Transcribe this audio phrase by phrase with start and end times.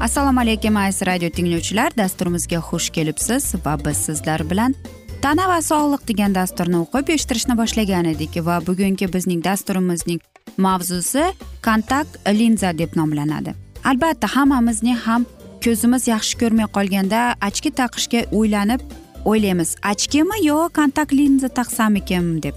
[0.00, 1.92] assalomu alaykum aziz radio tinglovchilar.
[1.96, 4.74] Dasturimizga xush kelibsiz va biz sizlar bilan
[5.22, 10.20] tana va sog'liq degan dasturni o'qib eshittirishni boshlagan edik va bugungi bizning dasturimizning
[10.58, 11.24] mavzusi
[11.62, 13.54] kontakt linza deb nomlanadi.
[13.84, 15.26] Albatta hammamizning ham
[15.64, 18.80] ko'zimiz yaxshi ko'rmay qolganda ochki taqishga o'ylanib
[19.24, 19.76] o'ylaymiz.
[19.92, 22.54] Ochkimi yo kontakt linza taqsamikin deb.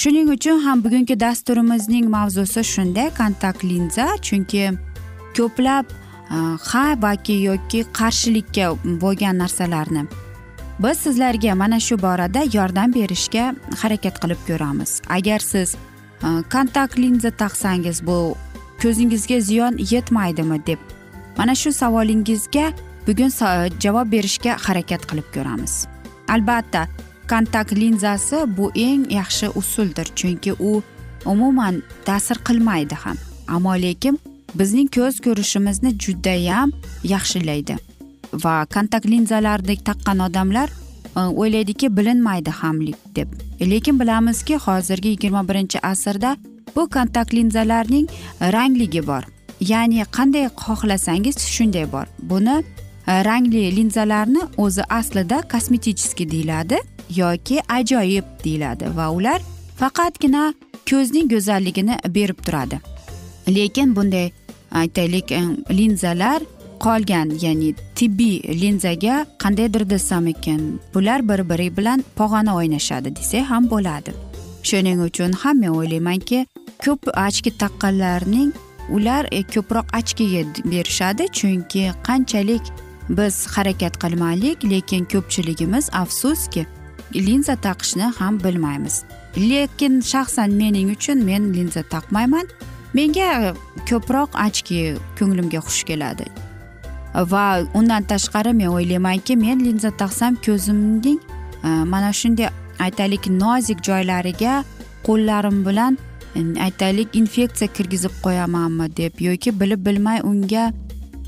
[0.00, 4.64] Shuning uchun ham bugungi dasturimizning mavzusi shunday kontakt linza chunki
[5.36, 5.86] ko'plab
[6.70, 10.06] ha balki yoki qarshilikka bo'lgan narsalarni.
[10.78, 15.00] Biz sizlarga mana shu borada yordam berishga harakat qilib ko'ramiz.
[15.08, 18.36] Agar siz e, kontakt linza taqsangiz bu
[18.82, 20.78] ko'zingizga ziyon yetmaydimi deb
[21.38, 22.72] mana shu savolingizga
[23.06, 23.32] bugun
[23.80, 25.86] javob berishga harakat qilib ko'ramiz.
[26.28, 26.86] Albatta
[27.30, 30.82] kontakt linzasi bu eng yaxshi usuldir chunki u
[31.24, 33.16] umuman ta'sir qilmaydi ham.
[33.48, 34.18] Ammo lekin
[34.54, 36.72] bizning ko'z ko'rishimizni judayam
[37.04, 37.76] yaxshilaydi.
[38.32, 40.68] Va kontakt linzalarni taqqan odamlar
[41.16, 43.28] e, o'ylaydiki bilinmaydi hamlik deb.
[43.60, 46.36] Lekin bilamizki hozirgi yigirma birinchi asrda
[46.76, 48.08] bu kontakt linzalarning
[48.40, 49.22] rangligi bor.
[49.60, 52.06] Ya'ni qanday xohlasangiz shunday bor.
[52.22, 52.62] Buni
[53.06, 56.78] e, rangli linzalarni o'zi aslida kosmeticheskiy deyiladi
[57.16, 59.40] yoki ajoyib deyiladi va ular
[59.80, 60.54] faqatgina
[60.90, 62.80] ko'zning go'zalligini berib turadi.
[63.48, 64.30] Lekin bunday
[64.72, 65.30] aytaylik
[65.70, 66.42] linzalar
[66.80, 70.80] qolgan ya'ni tibbiy linzaga qandaydir desam ekan.
[70.94, 74.12] Bular bir biri bilan pog'ona o'ynashadi desak ham bo'ladi.
[74.62, 76.46] Shuning uchun ham men o'ylaymanki
[76.84, 78.52] ko'p ochki taqqanlarning
[78.90, 80.42] ular e, ko'proq ochkiga
[80.72, 81.24] berishadi.
[81.38, 82.64] Chunki qanchalik
[83.08, 86.66] biz harakat qilmaylik lekin ko'pchiligimiz afsuski
[87.14, 89.04] linza taqishni ham bilmaymiz.
[89.36, 92.46] Lekin shaxsan mening uchun men linza taqmayman.
[92.94, 93.54] Menga
[93.88, 96.26] ko'proq ochki ko'nglimga xush keladi.
[97.32, 97.44] Va
[97.74, 101.18] undan tashqari men o'ylaymanki men linza taqsam ko'zimning
[101.64, 102.48] e, mana shunday
[102.86, 104.64] aytaylik nozik joylariga
[105.06, 105.98] qo'llarim bilan
[106.36, 110.64] e, aytaylik infeksiya kirgizib qo'yamanmi deb yoki bilib bilmay unga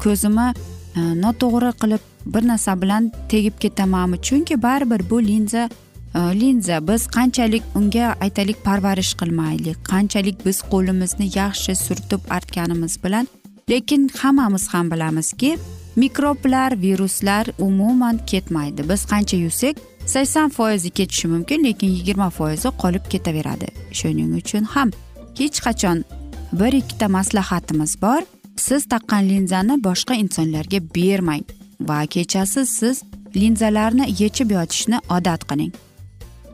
[0.04, 0.48] ko'zimni
[0.96, 2.02] e, noto'g'ri qilib
[2.34, 4.16] bir narsa bilan tegib ketamanmi?
[4.26, 5.68] Chunki baribir bu linza
[6.14, 13.28] linza biz qanchalik unga aytaylik parvarish qilmaylik qanchalik biz qo'limizni yaxshi surtib artganimiz bilan
[13.70, 15.58] lekin hammamiz ham bilamizki
[15.96, 19.76] mikroblar viruslar umuman ketmaydi biz qancha yuvsak
[20.06, 24.90] sakson foizi ketishi mumkin lekin yigirma foizi qolib ketaveradi shuning uchun ham
[25.38, 26.04] hech qachon
[26.52, 28.22] bir ikkita maslahatimiz bor
[28.56, 31.46] siz taqqan linzani boshqa insonlarga bermang
[31.88, 33.02] va kechasi siz
[33.36, 35.72] linzalarni yechib yotishni odat qiling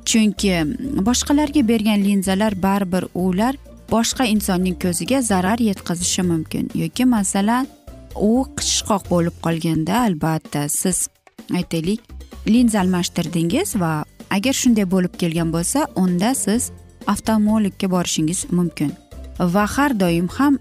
[0.09, 0.53] chunki
[1.09, 3.55] boshqalarga bergan linzalar baribir ular
[3.91, 6.71] boshqa insonning ko'ziga zarar yetkazishi mumkin.
[6.83, 7.67] Yoki masalan
[8.29, 11.09] u qishqoq bo'lib qolganda albatta siz
[11.59, 12.01] aytaylik
[12.53, 13.93] linza almashtirdingiz va
[14.37, 16.71] agar shunday bo'lib kelgan bo'lsa unda siz
[17.13, 18.91] oftalmologga borishingiz mumkin.
[19.55, 20.59] Va har doim ham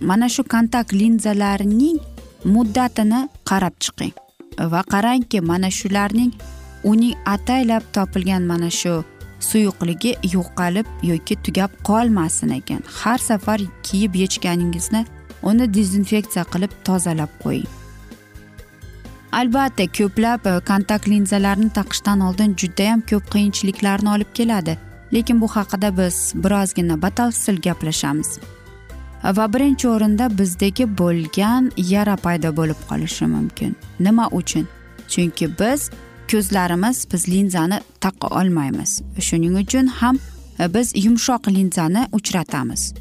[0.00, 1.98] mana shu kontakt linzalarning
[2.54, 4.14] muddatini qarab chiqing
[4.72, 6.32] va qarangki mana shularning
[6.90, 8.94] uning ataylab topilgan mana shu
[9.48, 12.82] suyuqligi yo'qolib yoki tugab qolmasin ekan.
[13.00, 15.02] Har safar kiyib yechganingizni
[15.42, 17.68] uni dezinfeksiya qilib tozalab qo'ying.
[19.32, 24.78] Albatta ko'plab e, kontakt linzalarni taqishdan oldin judayam ko'p qiyinchiliklarni olib keladi.
[25.14, 28.38] Lekin bu haqida biz birozgina batafsil gaplashamiz.
[29.36, 33.76] Va birinchi o'rinda bizdagi bo'lgan yara paydo bo'lib qolishi mumkin.
[34.00, 34.66] Nima uchun?
[35.08, 35.90] Chunki biz
[36.30, 39.02] ko'zlarimiz biz linzani taqa olmaymiz.
[39.20, 40.18] Shuning uchun ham
[40.60, 42.94] e, biz yumshoq linzani uchratamiz.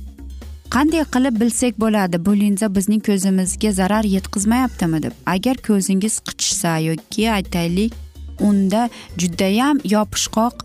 [0.75, 5.13] Qanday qilib bilsak bo'ladi bu linza bizning ko'zimizga zarar yetkazmayaptimi deb?
[5.25, 7.93] Agar ko'zingiz qichishsa yoki aytaylik
[8.39, 10.55] unda judayam yopishqoq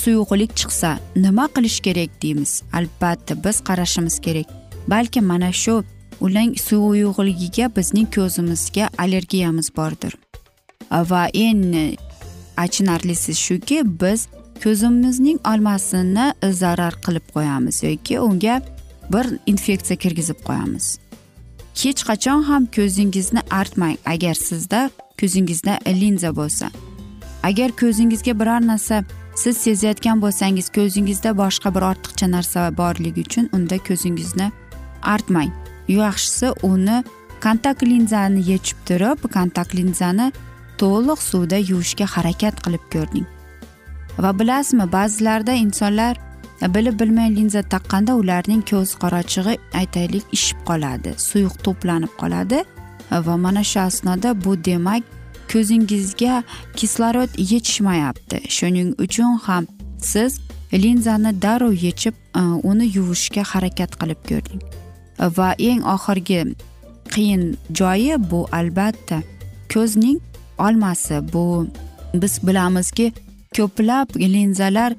[0.00, 2.62] suyuqlik chiqsa nima qilish kerak deymiz?
[2.72, 4.48] Albatta biz qarashimiz kerak.
[4.88, 5.84] Balki mana shu
[6.20, 10.27] ulang suyuqligiga bizning ko'zimizga allergiyamiz bordir.
[10.90, 11.96] Va eng
[12.56, 14.28] achinarlisi shuki biz
[14.64, 18.60] ko'zimizning olmasini zarar qilib qo'yamiz yoki unga
[19.12, 20.98] bir infeksiya kirgizib qo'yamiz.
[21.82, 23.96] Hech qachon ham ko'zingizni artmang.
[24.06, 24.90] Agar sizda
[25.20, 26.70] ko'zingizda linza bo'lsa
[27.42, 33.78] agar ko'zingizga biror narsa siz sezayotgan bo'lsangiz ko'zingizda boshqa bir ortiqcha narsa borligi uchun unda
[33.88, 34.50] ko'zingizni
[35.02, 35.50] artmang.
[35.88, 37.04] Yaxshisi uni
[37.44, 40.32] kontakt linzani yechib turib kontakt linzani
[40.82, 43.26] to'liq suvda yuvishga harakat qilib ko'ring
[44.22, 46.14] va bilasizmi ba'zilarda insonlar
[46.66, 52.64] bilib bilmay linza taqqanda ularning ko'z qorachig'i aytaylik ishib qoladi suyuq to'planib qoladi.
[53.26, 55.02] Va mana shu asnoda bu demak
[55.52, 56.42] ko'zingizga
[56.76, 58.38] kislorod yetishmayapti.
[58.56, 59.64] Shuning uchun ham
[60.12, 60.40] siz
[60.72, 62.40] linzani darrov yechib e,
[62.70, 64.62] uni yuvishga harakat qilib ko'ring
[65.36, 66.40] va eng oxirgi
[67.14, 67.42] qiyin
[67.78, 69.22] joyi bu albatta
[69.74, 70.18] ko'zning
[70.66, 71.66] olmasi bu
[72.14, 73.12] biz bilamizki
[73.56, 74.92] ko'plab linzalar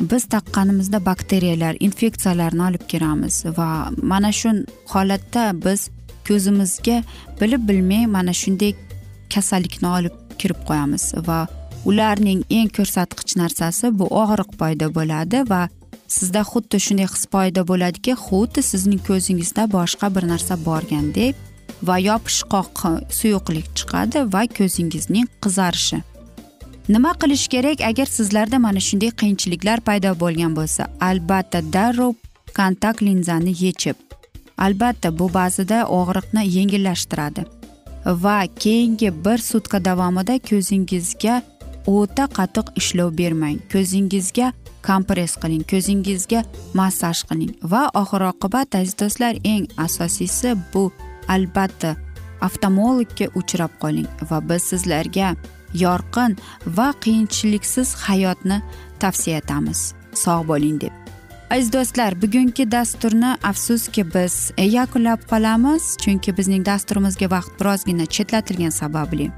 [0.00, 3.68] biz taqqanimizda bakteriyalar infeksiyalarni olib kiramiz va
[4.02, 4.50] mana shu
[4.92, 5.90] holatda biz
[6.28, 7.02] ko'zimizga
[7.40, 8.72] bilib bilmay mana shunday
[9.34, 11.38] kasallikni olib kirib qo'yamiz va
[11.84, 15.62] ularning eng ko'rsatkich narsasi bu og'riq paydo bo'ladi va
[16.16, 21.47] sizda xuddi shunday his paydo bo'ladiki xuddi sizning ko'zingizda boshqa bir narsa borgandek
[21.82, 22.84] va yopishqoq
[23.18, 26.02] suyuqlik chiqadi va ko'zingizning qizarishi.
[26.88, 30.82] Nima qilish kerak agar sizlarda mana shunday qiyinchiliklar paydo bo'lgan bo'lsa?
[31.00, 32.14] Albatta darrov
[32.58, 34.08] kontakt linzani yechib
[34.58, 37.44] albatta bu ba'zida og'riqni yengillashtiradi.
[38.06, 41.42] Va keyingi bir sutka davomida ko'zingizga
[41.86, 43.58] o'ta qattiq ishlov bermang.
[43.72, 44.52] Ko'zingizga
[44.88, 46.44] kompress qiling ko'zingizga
[46.78, 47.52] massaj qiling.
[47.72, 50.84] Va oxir oqibat aziz do'stlar eng asosiysi bu
[51.28, 51.96] albatta
[52.46, 55.34] oftalmologga uchrab qoling va biz sizlarga
[55.74, 56.36] yorqin
[56.78, 58.62] va qiyinchiliksiz hayotni
[59.00, 59.94] tavsiya etamiz.
[60.14, 60.92] Sog' bo'ling deb.
[61.50, 69.30] Aziz do'stlar bugungi dasturni afsuski biz yakunlab qolamiz chunki bizning dasturimizga vaqt birozgina chetlatilgani sababli.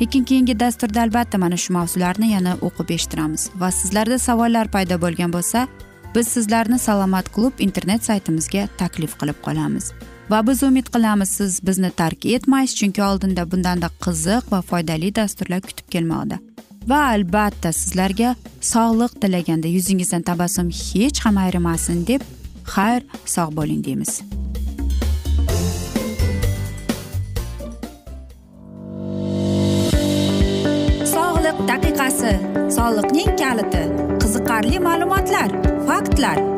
[0.00, 5.32] Lekin keyingi dasturda albatta mana shu mavzularni yana o'qib eshittiramiz va sizlarda savollar paydo bo'lgan
[5.36, 5.66] bo'lsa
[6.14, 9.92] biz sizlarni salomat klub internet saytimizga taklif qilib qolamiz.
[10.30, 15.60] Va biz umid qilamiz siz bizni tark etmaysiz chunki oldinda bundanda qiziq va foydali dasturlar
[15.68, 16.38] kutib kelmoqda.
[16.90, 18.34] Va albatta sizlarga
[18.72, 22.22] sog'liq tilaganda yuzingizdan tabassum hech ham ayrimasin deb
[22.74, 23.02] xayr
[23.34, 24.12] sog' bo'ling deymiz.
[31.14, 32.36] Sog'liq daqiqasi
[32.76, 33.84] soliqning kaliti
[34.22, 35.50] qiziqarli ma'lumotlar
[35.88, 36.57] faktlar.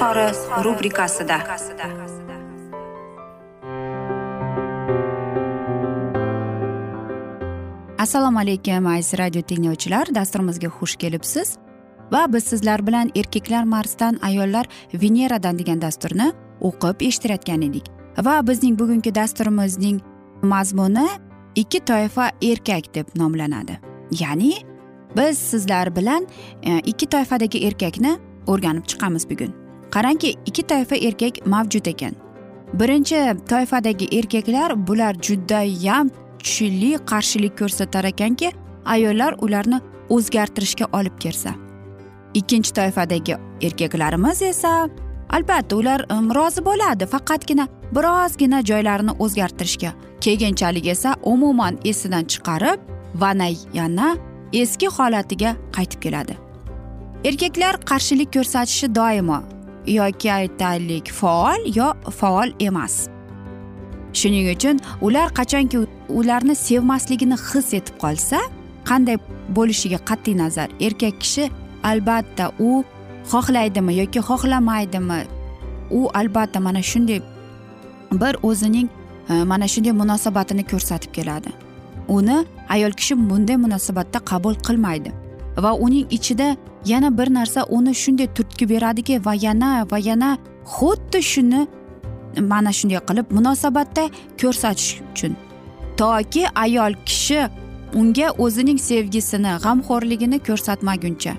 [0.00, 1.38] izhori rubrikasida.
[7.98, 10.14] Assalomu alaykum aziz radio tinglovchilar.
[10.14, 11.56] Dasturimizga xush kelibsiz.
[12.12, 17.92] Va biz sizlar bilan erkaklar marsdan ayollar veneradan degan dasturni o'qib eshittirayotgan edik.
[18.24, 20.00] Va bizning bugungi dasturimizning
[20.42, 21.08] mazmuni
[21.54, 23.78] ikki toifa erkak deb nomlanadi.
[24.20, 24.52] Ya'ni
[25.16, 26.26] biz sizlar bilan
[26.62, 29.59] e, ikki toifadagi erkakni o'rganib chiqamiz bugun.
[29.94, 32.14] Qarangki ikki toifa erkak mavjud ekan.
[32.74, 33.16] Birinchi
[33.48, 38.52] toifadagi erkaklar bular judayam kuchli qarshilik ko'rsatar ekanki
[38.84, 41.54] ayollar ularni o'zgartirishga olib kelsa.
[42.34, 44.88] Ikkinchi toifadagi erkaklarimiz esa
[45.30, 49.92] albatta ular um, rozi bo'ladi faqatgina birozgina joylarini o'zgartirishga.
[50.20, 52.80] Keyinchalik esa umuman esidan chiqarib
[53.14, 53.32] va
[53.74, 54.16] yana
[54.52, 56.36] eski holatiga qaytib keladi.
[57.24, 59.42] Erkaklar qarshilik ko'rsatishi doimo
[59.86, 63.08] yoki aytaylik faol yo faol emas.
[64.12, 68.40] Shuning uchun ular qachonki ularni sevmasligini his etib qolsa
[68.84, 69.16] qanday
[69.56, 70.68] bo'lishiga qat'iy nazar.
[70.80, 71.50] Erkak kishi
[71.82, 72.84] albatta u
[73.32, 75.20] xohlaydimi yoki xohlamaydimi
[75.90, 77.20] u albatta mana shunday
[78.12, 78.88] bir o'zining
[79.30, 81.50] e, mana shunday munosabatini ko'rsatib keladi.
[82.08, 85.19] Uni ayol kishi bunday munosabatda qabul qilmaydi.
[85.62, 90.38] Va uning ichida yana bir narsa uni shunday turtki beradiki va yana va yana
[90.76, 91.60] xuddi shuni
[92.52, 94.04] mana shunday qilib munosabatda
[94.40, 95.32] ko'rsatish uchun.
[95.96, 97.40] Toki ayol kishi
[98.00, 101.32] unga o'zining sevgisini g'amxo'rligini ko'rsatmaguncha.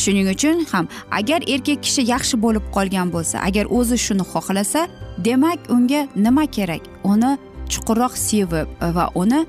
[0.00, 4.80] Shuning uchun ham agar erkak kishi yaxshi bo'lib qolgan bo'lsa agar o'zi shuni xohlasa
[5.26, 6.82] demak unga nima kerak?
[7.12, 7.30] Uni
[7.72, 9.40] chuqurroq sevib va uni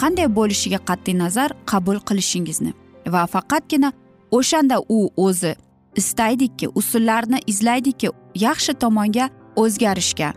[0.00, 2.72] qanday bo'lishiga qat'iy nazar qabul qilishingizni
[3.12, 3.92] va faqatgina
[4.38, 5.54] o'shanda u o'zi
[6.00, 10.32] istaydiki usullarni izlaydiki yaxshi tomonga o'zgarishga.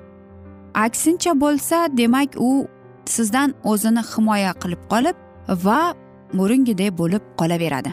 [0.74, 2.68] Aksincha bo'lsa demak u
[3.06, 5.18] sizdan o'zini himoya qilib qolib
[5.65, 5.82] va
[6.34, 7.92] mo'ringiday bo'lib qolaveradi.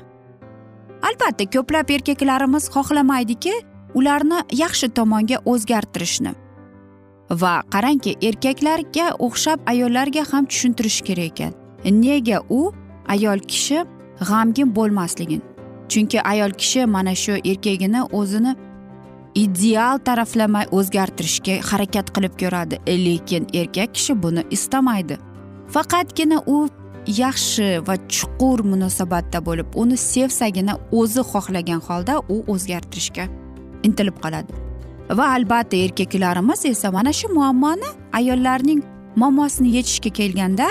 [1.09, 3.55] Albatta ko'plab erkaklarimiz xohlamaydiki
[3.95, 6.33] ularni yaxshi tomonga o'zgartirishni
[7.43, 11.53] va qarangki erkaklarga o'xshab ayollarga ham tushuntirish kerak ekan.
[11.85, 12.73] Nega u
[13.09, 13.85] ayol kishi
[14.29, 15.43] g'amgin bo'lmasligin.
[15.89, 18.53] Chunki ayol kishi mana shu erkagini o'zini
[19.35, 22.77] ideal taraflamay o'zgartirishga harakat qilib ko'radi.
[23.07, 25.19] Lekin erkak kishi buni istamaydi.
[25.75, 26.69] Faqatgina u
[27.07, 33.25] yaxshi va chuqur munosabatda bo'lib uni sevsagina o'zi xohlagan holda u o'zgartirishga
[33.87, 34.53] intilib qoladi.
[35.19, 38.83] Va albatta erkaklarimiz esa mana shu muammoni ayollarning
[39.17, 40.69] muammosini yechishga kelganda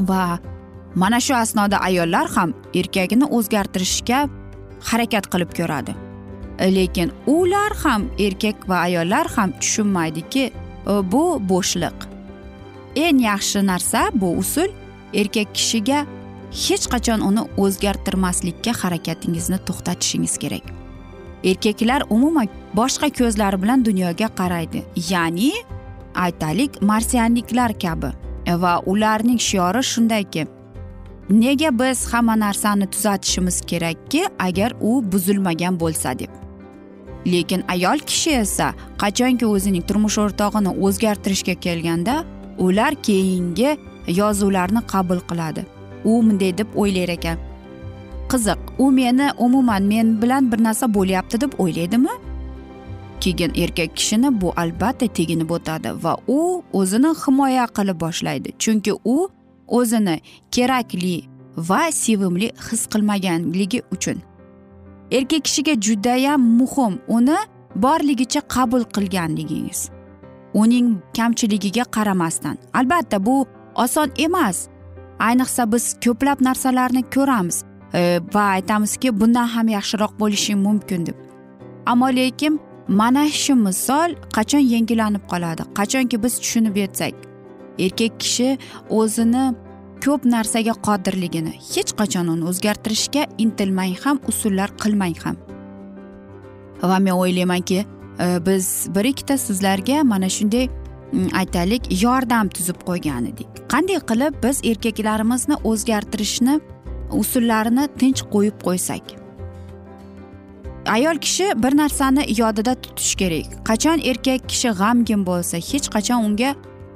[0.00, 0.38] va
[0.94, 4.28] mana shu asnoda ayollar ham erkagini o'zgartirishga
[4.90, 5.94] harakat qilib ko'radi.
[6.76, 10.52] Lekin ular ham erkak va ayollar ham tushunmaydiki e,
[11.12, 11.98] bu bo'shliq.
[12.96, 14.70] Eng yaxshi narsa bu usul
[15.14, 16.06] erkak kishiga
[16.64, 20.64] hech qachon uni o'zgartirmaslikka harakatingizni to'xtatishingiz kerak.
[21.50, 22.48] Erkaklar umuman
[22.80, 25.52] boshqa ko'zlar bilan dunyoga qaraydi ya'ni
[26.14, 28.10] aytaylik marsianliklar kabi.
[28.46, 30.44] E, va ularning shiori shundayki
[31.30, 36.30] nega biz hamma narsani tuzatishimiz kerakki agar u buzilmagan bo'lsa deb?
[37.26, 42.24] Lekin ayol kishi esa qachonki o'zining turmush o'rtog'ini o'zgartirishga kelganda
[42.58, 43.76] ular keyingi
[44.08, 45.64] yozuvlarni qabul qiladi.
[46.04, 47.38] U bunday deb o'ylar ekan.
[48.28, 52.14] Qiziq u meni umuman men bilan bir narsa bo'lyapti deb o'ylaydimi?
[53.20, 58.52] Keyin erkak kishini bu albatta teginib o'tadi va u o'zini himoya qilib boshlaydi.
[58.58, 59.28] Chunki u
[59.68, 61.24] o'zini kerakli
[61.56, 64.18] va sevimli his qilmaganligi uchun.
[65.10, 67.36] Erkak kishiga judayam muhim uni
[67.74, 69.90] borligicha qabul qilganligingiz.
[70.54, 72.56] Uning kamchiligiga qaramasdan.
[72.74, 74.68] Albatta bu oson emas.
[75.18, 81.14] Ayniqsa biz ko'plab narsalarni ko'ramiz e, va aytamizki bundan ham yaxshiroq bo'lishi mumkin deb.
[81.86, 85.62] Ammo lekin mana shu misol qachon yengillanib qoladi?
[85.78, 87.14] Qachonki biz tushunib yetsak?
[87.78, 88.58] Erkak kishi
[88.90, 89.54] o'zini
[90.04, 95.36] ko'p narsaga qodirligini hech qachon uni o'zgartirishga intilmang ham usullar qilmang ham.
[96.82, 97.86] Va men o'ylaymanki e,
[98.46, 100.68] biz bir ikkita sizlarga mana shunday
[101.40, 106.60] aytaylik yordam tuzib qo'ygan edik qanday qilib biz erkaklarimizni o'zgartirishni
[107.20, 109.04] usullarini tinch qo'yib qo'ysak?
[110.86, 113.46] Ayol kishi bir narsani yodida tutish kerak.
[113.68, 116.50] Qachon erkak kishi g'amgin bo'lsa hech qachon unga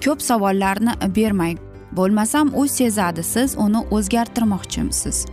[0.05, 1.59] ko'p savollarni bermang
[1.93, 5.27] bo'lmasam u sezadi siz uni o'zgartirmoqchimisiz?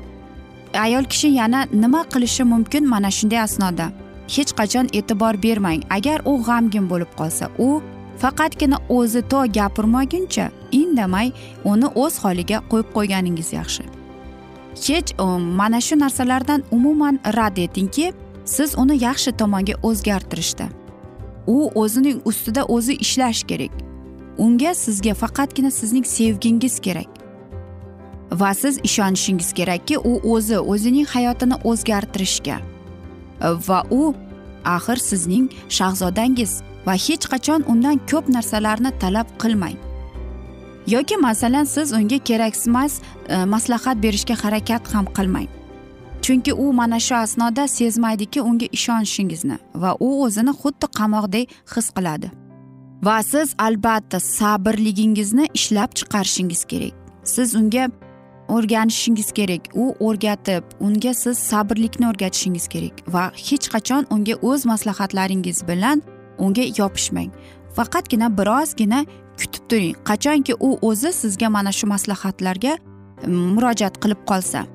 [0.74, 3.88] Ayol kishi yana nima qilishi mumkin mana shunday asnoda.
[4.28, 5.82] Hech qachon e'tibor bermang.
[5.90, 7.82] Agar u g'amgin bo'lib qolsa u
[8.22, 11.32] faqatgina o'zi to gapirmaguncha indamay
[11.72, 13.84] uni o'z holiga qo'yib qo'yganingiz yaxshi.
[14.86, 15.10] Hech
[15.60, 18.14] mana shu narsalardan umuman rad etingki
[18.46, 20.68] siz uni yaxshi tomonga o'zgartirishda.
[21.48, 23.85] U o'zining ustida o'zi ishlash kerak.
[24.38, 27.08] Unga sizga faqatgina sizning sevgingiz kerak.
[28.32, 32.58] Va siz ishonishingiz kerakki u o'zi o'zining hayotini o'zgartirishga.
[33.68, 34.14] Va u
[34.66, 39.78] axir sizning shahzodangiz va hech qachon undan ko'p narsalarni talab qilmang.
[40.88, 45.48] Yoki masalan siz unga keraksizmas e, maslahat berishga harakat ham qilmang.
[46.22, 52.45] Chunki u mana shu asnoda sezmaydiki unga ishonishingizni va u o'zini xuddi qamoqdek his qiladi.
[53.06, 56.94] Va siz albatta sabrligingizni ishlab chiqarishingiz kerak.
[57.24, 57.90] Siz unga
[58.48, 59.62] o'rganishingiz kerak.
[59.74, 66.02] U o'rgatib unga siz sabrlikni o'rgatishingiz kerak va hech qachon unga o'z maslahatlaringiz bilan
[66.38, 67.32] unga yopishmang.
[67.76, 69.06] Faqatgina birozgina
[69.40, 69.96] kutib turing.
[70.10, 72.74] Qachonki u o'zi sizga mana shu maslahatlarga
[73.28, 74.66] murojaat qilib qolsa.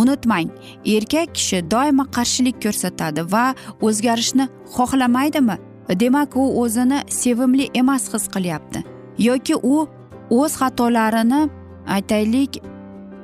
[0.00, 0.48] Unutmang
[0.96, 3.44] erkak kishi doimo qarshilik ko'rsatadi va
[3.86, 5.56] o'zgarishni xohlamaydimi?
[5.94, 8.82] Demak u o'zini sevimli emas his qilyapti.
[9.18, 9.86] Yoki u
[10.30, 11.48] o'z xatolarini
[11.86, 12.62] aytaylik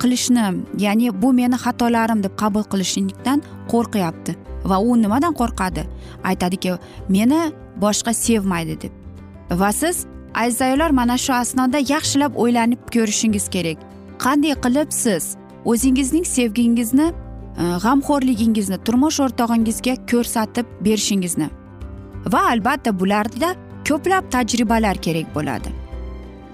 [0.00, 0.46] qilishni
[0.78, 3.42] ya'ni bu meni xatolarim deb qabul qilishlikdan
[3.72, 4.36] qo'rqyapti.
[4.64, 5.82] Va u nimadan qo'rqadi?
[6.24, 6.72] Aytadiki
[7.08, 7.40] meni
[7.76, 8.92] boshqa sevmaydi deb.
[9.50, 13.78] Va siz aziz ayollar mana shu asnoda yaxshilab o'ylanib ko'rishingiz kerak.
[14.24, 21.48] Qanday qilib siz o'zingizning sevgingizni e, g'amxo'rligingizni turmush o'rtog'ingizga ko'rsatib berishingizni
[22.26, 23.54] va albatta bularda
[23.88, 25.72] ko'plab tajribalar kerak bo'ladi.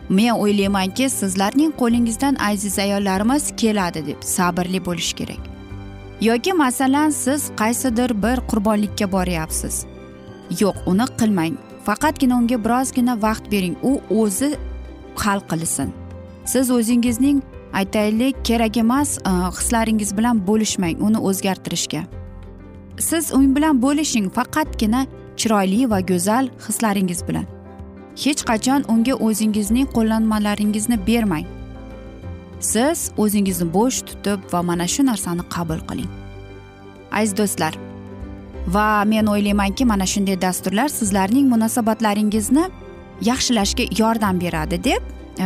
[0.09, 5.42] Men o'ylaymanki sizlarning qo'lingizdan aziz ayollarimiz keladi deb sabrli bo'lish kerak.
[6.20, 9.85] Yoki masalan siz qaysidir bir qurbonlikka boryapsiz.
[10.61, 11.54] Yo'q uni qilmang.
[11.85, 13.76] Faqatgina unga birozgina vaqt bering.
[13.83, 14.57] U o'zi
[15.16, 15.92] hal qilsin
[16.48, 22.02] siz o'zingizning aytaylik kerak emas e, hislaringiz bilan bo'lishmang uni o'zgartirishga.
[22.98, 25.07] Siz u bilan bo'lishing faqatgina
[25.40, 27.46] chiroyli va go'zal hislaringiz bilan.
[28.24, 31.46] Hech qachon unga o'zingizning qo'llanmalaringizni bermang.
[32.61, 36.11] Siz o'zingizni bo'sh tutib va mana shu narsani qabul qiling.
[37.18, 37.74] Aziz do'stlar
[38.74, 42.64] va men o'ylaymanki mana shunday dasturlar sizlarning munosabatlaringizni
[43.31, 45.03] yaxshilashga yordam beradi deb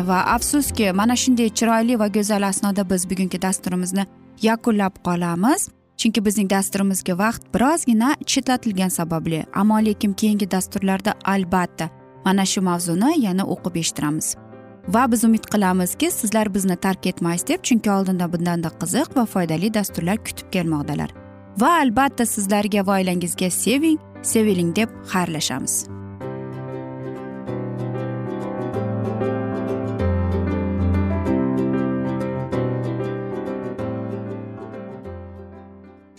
[0.08, 4.06] va afsuski mana shunday chiroyli va go'zal asnoda biz bugungi dasturimizni
[4.42, 5.68] yakunlab qolamiz.
[6.02, 11.88] Chunki bizning dasturimizga vaqt birozgina chetlatilgani sababli ammo lekin keyingi dasturlarda albatta
[12.24, 14.34] mana shu mavzuni yana o'qib eshittiramiz.
[14.88, 19.74] Va biz umid qilamizki sizlar bizni tark etmaysiz deb chunki oldinda bundanda qiziq va foydali
[19.74, 21.10] dasturlar kutib kelmoqdalar.
[21.60, 25.84] Va albatta sizlarga va oilangizga seving seviling deb xayrlashamiz.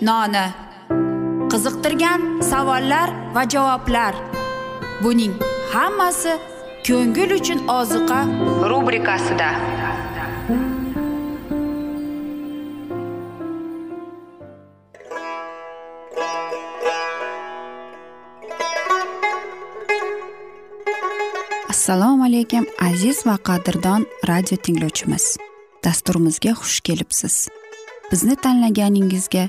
[0.00, 0.46] noni.
[1.50, 4.14] Qiziqtirgan savollar va javoblar.
[5.02, 5.34] Buning
[5.72, 6.34] hammasi
[6.86, 8.20] ko'ngil uchun oziqa
[8.70, 9.50] rubrikasida.
[21.72, 25.36] Assalomu alaykum aziz va qadrdon radio tinglovchimiz.
[25.84, 27.48] Dasturimizga xush kelibsiz.
[28.10, 29.48] Bizni tanlaganingizga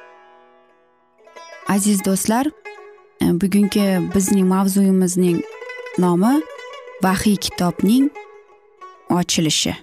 [1.71, 2.45] Aziz do'stlar
[3.21, 5.39] e, bugungi bizning mavzuyimizning
[5.97, 6.33] nomi
[7.03, 8.09] vahiy kitobning
[9.09, 9.75] ochilishi.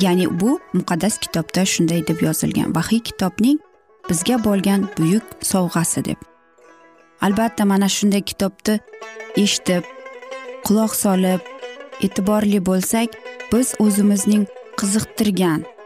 [0.00, 2.74] Ya'ni bu muqaddas kitobda shunday deb yozilgan.
[2.74, 3.58] Vahiy kitobning
[4.08, 6.18] bizga bo'lgan buyuk sovg'asi deb.
[7.20, 8.80] Albatta mana shunday kitobni
[9.36, 9.84] eshitib
[10.64, 11.40] quloq solib
[12.04, 13.08] e'tiborli bo'lsak
[13.52, 14.44] biz o'zimizning
[14.80, 15.60] qiziqtirgan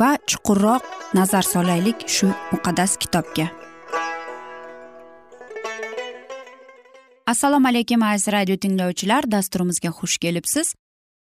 [0.00, 0.82] va chuqurroq
[1.14, 3.46] nazar solaylik shu muqaddas kitobga.
[7.26, 9.28] Assalomu alaykum aziz radio tinglovchilar.
[9.34, 10.74] Dasturimizga xush kelibsiz.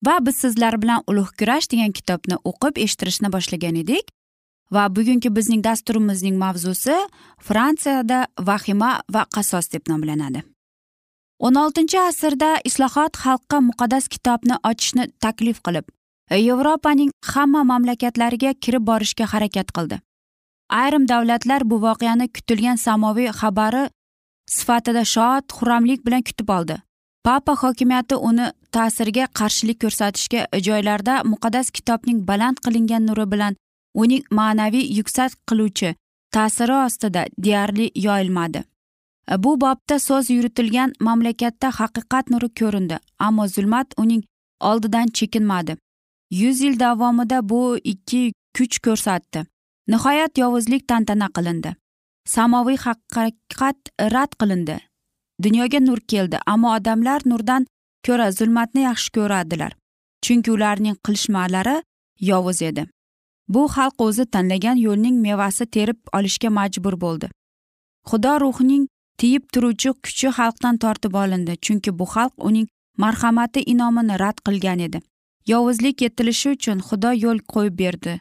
[0.06, 4.10] Va biz sizlar bilan ulug' kurash degan kitobni o'qib eshittirishni boshlagan edik.
[4.76, 6.96] Va bugungi bizning dasturimizning mavzusi
[7.48, 10.44] fransiyada vahima va qasos deb nomlanadi.
[11.46, 15.86] O'n oltinchi asrda islohot xalqqa muqaddas kitobni ochishni taklif qilib
[16.38, 20.00] yevropaning hamma mamlakatlariga kirib borishga harakat qildi.
[20.70, 23.90] Ayrim davlatlar bu voqeani kutilgan samoviy xabari
[24.48, 26.82] sifatida shod xurramlik bilan kutib oldi.
[27.24, 33.56] Papa hokimiyati uni ta'siriga qarshilik ko'rsatishga joylarda muqaddas kitobning baland qilingan nuri bilan
[33.94, 35.96] uning ma'naviy yuksak qiluvchi
[36.36, 38.64] ta'siri ostida deyarli yoyilmadi.
[39.38, 44.24] Bu bobda so'z yuritilgan mamlakatda haqiqat nuri ko'rindi ammo zulmat uning
[44.70, 45.78] oldidan chekinmadi.
[46.32, 49.46] Yuz yil davomida bu ikki kuch ko'rsatdi.
[49.88, 51.76] Nihoyat yovuzlik tantana qilindi.
[52.26, 53.80] Samoviy haqiqat
[54.14, 54.78] rad qilindi.
[55.44, 57.66] Dunyoga nur keldi ammo odamlar nurdan
[58.06, 59.72] ko'ra zulmatni yaxshi ko'radilar
[60.26, 61.78] chunki ularning qilishmalari
[62.30, 62.88] yovuz edi.
[63.54, 67.28] Bu xalq o'zi tanlagan yo'lning mevasi terib olishga majbur bo'ldi.
[68.10, 68.84] Xudo ruhining
[69.20, 72.68] tiyib turuvchi kuchi xalqdan tortib olindi chunki bu xalq uning
[73.04, 75.02] marhamati inomini rad qilgan edi.
[75.52, 78.14] Yovuzlik yetilishi uchun xudo yo'l qo'yib berdi.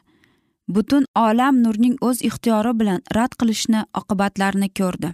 [0.75, 5.09] Butun olam nurning o'z ixtiyori bilan rad qilishni oqibatlarini ko'rdi.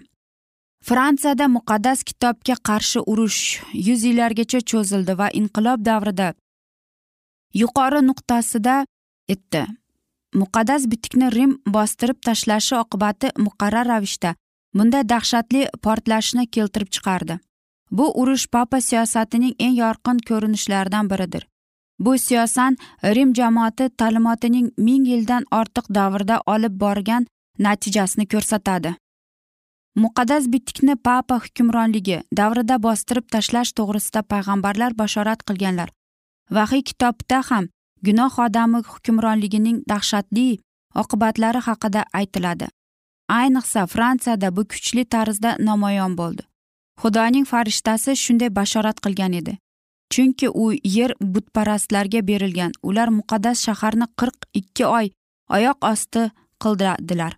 [0.88, 3.40] Fransiyada muqaddas kitobga qarshi urush
[3.86, 6.28] yuz yillargacha cho'zildi va inqilob davrida
[7.54, 8.76] yuqori nuqtasida
[9.34, 9.66] etdi.
[10.40, 14.34] Muqaddas bitikni rim bostirib tashlashi oqibati muqarrar ravishda
[14.76, 17.38] bunday dahshatli portlashni keltirib chiqardi.
[17.90, 21.46] Bu urush papa siyosatining eng yorqin ko'rinishlaridan biridir.
[22.00, 27.26] Bu siyosan rim jamoati ta'limotining ming yildan ortiq davrda olib borgan
[27.58, 28.94] natijasini ko'rsatadi.
[30.02, 35.88] Muqaddas bitikni papa hukmronligi davrida bostirib tashlash to'g'risida payg'ambarlar bashorat qilganlar.
[36.56, 37.64] Vahiy kitobda ham
[38.06, 40.58] gunoh odami hukmronligining dahshatli
[41.02, 42.68] oqibatlari haqida aytiladi.
[43.28, 46.42] Ayniqsa fransiyada bu kuchli tarzda namoyon bo'ldi.
[47.00, 49.58] Xudoning farishtasi shunday bashorat qilgan edi.
[50.10, 52.72] Chunki u yer butparastlarga berilgan.
[52.82, 55.10] Ular muqaddas shaharni qirq ikki oy
[55.50, 56.30] oyoq osti
[56.62, 57.36] qildiradilar.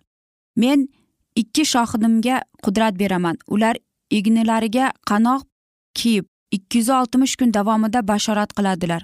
[0.55, 0.87] Men
[1.35, 3.37] ikki shohidimga qudrat beraman.
[3.47, 3.77] Ular
[4.09, 5.47] ignilariga qanoq
[5.95, 9.03] kiyib ikki yuz oltmish kun davomida bashorat qiladilar.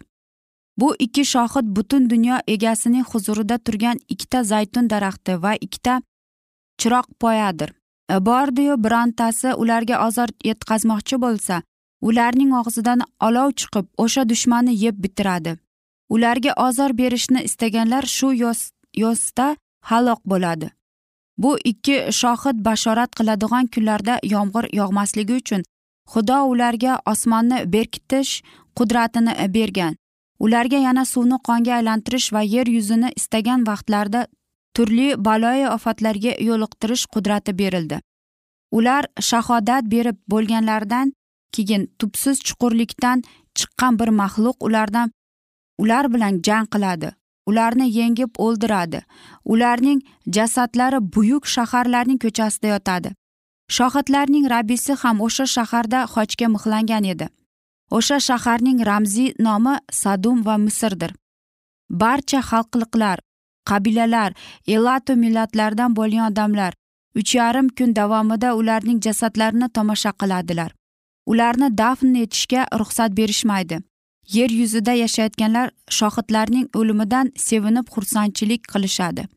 [0.77, 6.01] Bu ikki shohid butun dunyo egasining huzurida turgan ikkita zaytun daraxti va ikkita
[6.79, 7.73] chiroq poyadir.
[8.11, 11.61] E, bordiyu birontasi ularga ozor yetkazmoqchi bo'lsa
[12.01, 15.57] ularning og'zidan olov chiqib o'sha dushmanni yeb bitiradi.
[16.09, 18.33] Ularga ozor berishni istaganlar shu
[19.03, 19.55] yo'sda
[19.89, 20.69] halok bo'ladi.
[21.37, 25.61] Bu ikki shohid bashorat qiladigan kunlarda yomg'ir yog'masligi uchun
[26.13, 28.41] xudo ularga osmonni berkitish
[28.77, 29.95] qudratini bergan.
[30.39, 34.27] Ularga yana suvni qonga aylantirish va yer yuzini istagan vaqtlarda
[34.75, 37.97] turli baloyi ofatlarga yo'liqtirish qudrati berildi.
[38.71, 41.13] Ular shahodat berib bo'lganlaridan
[41.53, 43.23] keyin tubsiz chuqurlikdan
[43.57, 45.11] chiqqan bir maxluq ulardan
[45.81, 47.11] ular bilan jang qiladi.
[47.49, 48.99] Ularni yengib o'ldiradi.
[49.45, 49.99] Ularning
[50.35, 53.09] jasadlari buyuk shaharlarning ko'chasida yotadi.
[53.75, 57.27] Shohidlarning rabbisi ham o'sha shaharda xochga mixlangan edi.
[57.97, 61.11] O'sha shaharning ramziy nomi sadum va misrdir.
[61.89, 63.17] Barcha xalqliqlar
[63.69, 64.31] qabilalar
[64.75, 66.73] elatu millatlardan bo'lgan odamlar
[67.19, 70.71] uch yarim kun davomida ularning jasadlarini tomosha qiladilar.
[71.31, 73.77] Ularni dafn etishga ruxsat berishmaydi.
[74.35, 79.27] Yer yuzida yashayotganlar shohidlarning o'limidan sevinib xursandchilik qilishadi.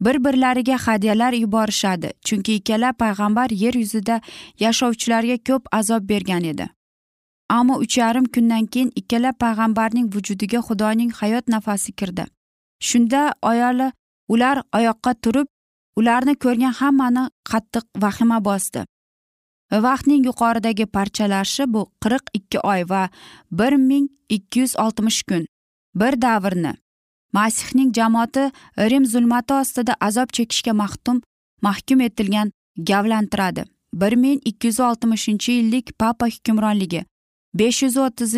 [0.00, 4.20] Bir birlariga hadyalar yuborishadi chunki ikkala payg'ambar yer yuzida
[4.64, 6.66] yashovchilarga ko'p azob bergan edi.
[7.48, 12.24] Ammo uch yarim kundan keyin ikkala payg'ambarning vujudiga xudoning hayot nafasi kirdi.
[12.80, 13.92] Shunda ayoli
[14.28, 15.48] ular oyoqqa turib
[15.96, 18.84] ularni ko'rgan hammani qattiq vahima bosdi.
[19.72, 23.08] Vaqtning yuqoridagi parchalashi bu qirq ikki oy va
[23.50, 25.46] bir ming ikki yuz oltmish kun.
[25.94, 26.74] Bir davrni.
[27.32, 31.22] Masihning jamoati rim zulmati ostida azob chekishga mahtum
[31.62, 33.64] mahkum etilgan gavlantiradi.
[33.92, 37.04] Bir ming ikki yuz oltmishinchi yillik papa hukmronligi
[37.54, 38.36] besh yuz o'ttiz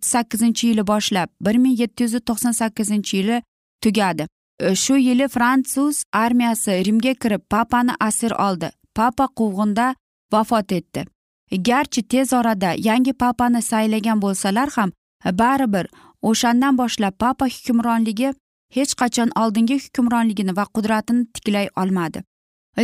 [0.00, 3.42] sakkizinchi yili boshlab bir ming yetti yuz to'qson sakkizinchi yili
[3.82, 4.26] tugadi.
[4.60, 8.70] E, shu yili fransuz armiyasi rimga kirib papani asir oldi.
[8.94, 9.94] Papa quvg'inda
[10.34, 11.06] vafot etdi.
[11.68, 14.90] Garchi tez orada yangi papani saylagan bo'lsalar ham
[15.40, 15.86] baribir
[16.28, 18.30] o'shandan boshlab papa hukmronligi
[18.76, 22.22] hech qachon oldingi hukmronligini va qudratini tiklay olmadi.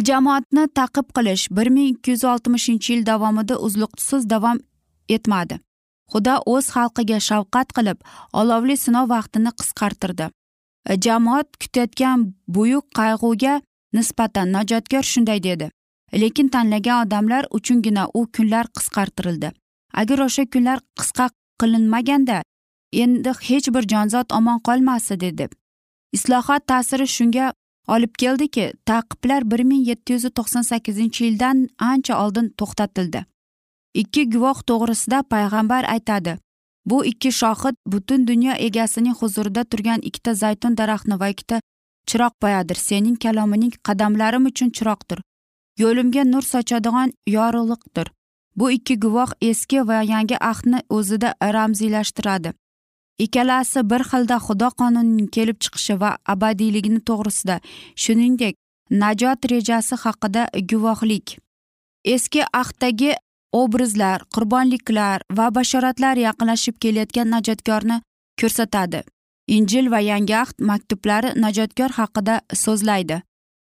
[0.09, 4.59] Jamoatni taqib qilish bir ming ikki yuz oltmishinchi yil davomida uzluqsiz davom
[5.09, 5.59] etmadi.
[6.13, 7.99] Xudo o'z xalqiga shafqat qilib
[8.41, 10.27] olovli sinov vaqtini qisqartirdi.
[11.05, 12.19] Jamoat kutayotgan
[12.57, 13.55] buyuk qayg'uga
[13.93, 15.71] nisbatan najotkor shunday dedi.
[16.13, 19.53] Lekin tanlagan odamlar uchungina u kunlar qisqartirildi.
[19.95, 22.43] Agar o'sha kunlar qisqa qilinmaganda
[22.93, 25.49] endi hech bir jonzot omon qolmasdi dedi.
[26.13, 27.53] Islohot ta'siri shunga
[27.89, 33.25] olib keldiki taqiblar bir ming yetti yuz to'qson sakkizinchi yildan ancha oldin to'xtatildi.
[33.95, 36.39] Ikki guvoh to'g'risida payg'ambar aytadi
[36.91, 41.61] bu ikki shohid butun dunyo egasining huzurida turgan ikkita zaytun daraxtni va ikkita
[42.09, 45.19] chiroq poyadir sening kalomining qadamlarim uchun chiroqdir.
[45.83, 48.07] Yo'limga nur sochadigan yorug'liqdir.
[48.59, 52.53] Bu ikki guvoh eski va yangi ahdni o'zida ramziylashtiradi.
[53.25, 57.57] Ikkalasi bir xilda xudo qonunining kelib chiqishi va abadiyligini to'g'risida.
[58.03, 58.55] Shuningdek
[59.03, 61.39] najot rejasi haqida guvohlik.
[62.05, 63.13] Eski ahddagi
[63.53, 67.97] obrazlar qurbonliklar va bashoratlar yaqinlashib kelayotgan najotkorni
[68.41, 69.03] ko'rsatadi.
[69.57, 73.23] Injil va yangi ahd maktublari najotkor haqida so'zlaydi.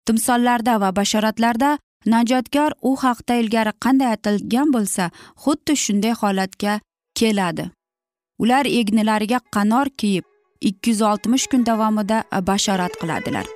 [0.06, 5.10] Timsollarda va bashoratlarda najotkor u haqda ilgari qanday aytilgan bo'lsa
[5.44, 6.80] xuddi shunday holatga
[7.14, 7.70] keladi.
[8.38, 10.24] Ular egnilariga qanor kiyib
[10.60, 13.46] ikki yuz oltmish kun davomida bashorat qiladilar.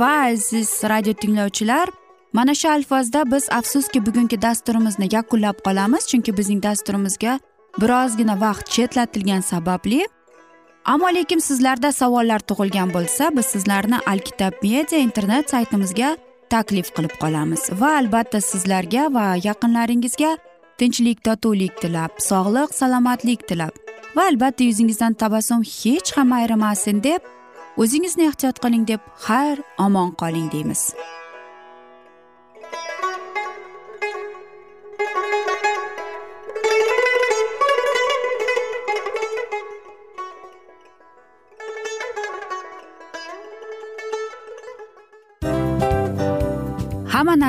[0.00, 1.88] Va aziz radio tinglovchilar
[2.32, 7.38] mana shu alfozda biz afsuski bugungi dasturimizni yakunlab qolamiz chunki bizning dasturimizga
[7.80, 10.06] birozgina vaqt chetlatilgani sababli.
[10.84, 16.16] Ammo lekin sizlarda savollar tug'ilgan bo'lsa biz sizlarni alkitab media internet saytimizga
[16.54, 17.62] taklif qilib qolamiz.
[17.80, 20.32] Va albatta sizlarga va yaqinlaringizga
[20.78, 23.74] tinchlik totuvlik tilab sog'lik salomatlik tilab.
[24.16, 27.22] Va albatta yuzingizdan tabassum hech ham ayrimasin deb
[27.82, 30.82] o'zingizni ehtiyot qiling deb xayr omon qoling deymiz.